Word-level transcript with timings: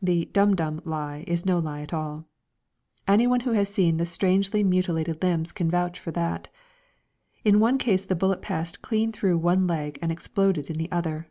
The 0.00 0.26
"dum 0.26 0.54
dum" 0.54 0.80
lie 0.84 1.24
is 1.26 1.44
no 1.44 1.58
lie 1.58 1.80
at 1.80 1.92
all. 1.92 2.26
Anyone 3.08 3.40
who 3.40 3.50
has 3.50 3.68
seen 3.68 3.96
the 3.96 4.06
strangely 4.06 4.62
mutilated 4.62 5.20
limbs 5.24 5.50
can 5.50 5.68
vouch 5.68 5.98
for 5.98 6.12
that. 6.12 6.46
In 7.44 7.58
one 7.58 7.76
case 7.76 8.04
the 8.04 8.14
bullet 8.14 8.42
passed 8.42 8.80
clean 8.80 9.10
through 9.10 9.38
one 9.38 9.66
leg 9.66 9.98
and 10.00 10.12
exploded 10.12 10.70
in 10.70 10.78
the 10.78 10.88
other. 10.92 11.26